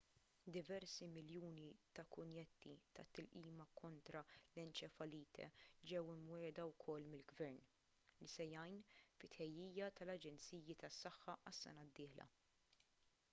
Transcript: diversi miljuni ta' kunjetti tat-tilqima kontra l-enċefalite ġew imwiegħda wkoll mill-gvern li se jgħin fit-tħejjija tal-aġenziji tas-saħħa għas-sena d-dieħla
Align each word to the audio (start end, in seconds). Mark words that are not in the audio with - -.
diversi 0.53 1.07
miljuni 1.15 1.63
ta' 1.97 2.03
kunjetti 2.13 2.71
tat-tilqima 2.99 3.65
kontra 3.81 4.23
l-enċefalite 4.37 5.45
ġew 5.91 6.01
imwiegħda 6.13 6.65
wkoll 6.71 7.05
mill-gvern 7.11 7.61
li 8.23 8.31
se 8.37 8.47
jgħin 8.55 8.81
fit-tħejjija 9.19 9.91
tal-aġenziji 10.01 10.79
tas-saħħa 10.85 11.37
għas-sena 11.51 11.85
d-dieħla 11.91 12.27